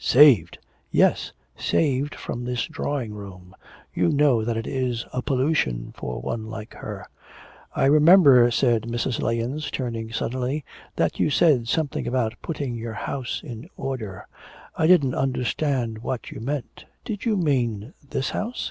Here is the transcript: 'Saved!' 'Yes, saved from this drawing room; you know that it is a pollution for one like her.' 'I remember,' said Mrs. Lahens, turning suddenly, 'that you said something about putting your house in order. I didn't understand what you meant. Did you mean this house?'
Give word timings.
'Saved!' 0.00 0.58
'Yes, 0.92 1.32
saved 1.56 2.14
from 2.14 2.44
this 2.44 2.66
drawing 2.68 3.12
room; 3.12 3.52
you 3.92 4.08
know 4.10 4.44
that 4.44 4.56
it 4.56 4.64
is 4.68 5.04
a 5.12 5.22
pollution 5.22 5.92
for 5.96 6.20
one 6.20 6.46
like 6.46 6.72
her.' 6.74 7.04
'I 7.74 7.86
remember,' 7.86 8.48
said 8.52 8.82
Mrs. 8.82 9.20
Lahens, 9.20 9.72
turning 9.72 10.12
suddenly, 10.12 10.64
'that 10.94 11.18
you 11.18 11.30
said 11.30 11.66
something 11.66 12.06
about 12.06 12.40
putting 12.42 12.76
your 12.76 12.92
house 12.94 13.40
in 13.42 13.68
order. 13.76 14.28
I 14.76 14.86
didn't 14.86 15.16
understand 15.16 15.98
what 15.98 16.30
you 16.30 16.40
meant. 16.40 16.84
Did 17.04 17.24
you 17.24 17.36
mean 17.36 17.92
this 18.08 18.30
house?' 18.30 18.66